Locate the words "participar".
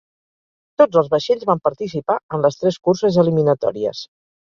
1.67-2.15